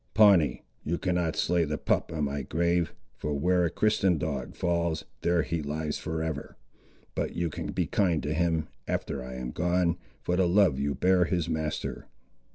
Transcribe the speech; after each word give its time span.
Pawnee, 0.15 0.63
you 0.83 0.97
cannot 0.97 1.35
slay 1.35 1.63
the 1.63 1.77
pup 1.77 2.11
on 2.11 2.23
my 2.23 2.41
grave, 2.41 2.95
for 3.17 3.35
where 3.37 3.65
a 3.65 3.69
Christian 3.69 4.17
dog 4.17 4.55
falls, 4.55 5.05
there 5.21 5.43
he 5.43 5.61
lies 5.61 5.99
for 5.99 6.23
ever; 6.23 6.57
but 7.13 7.35
you 7.35 7.51
can 7.51 7.67
be 7.67 7.85
kind 7.85 8.23
to 8.23 8.33
him, 8.33 8.67
after 8.87 9.23
I 9.23 9.35
am 9.35 9.51
gone, 9.51 9.99
for 10.23 10.35
the 10.35 10.47
love 10.47 10.79
you 10.79 10.95
bear 10.95 11.25
his 11.25 11.47
master." 11.47 12.07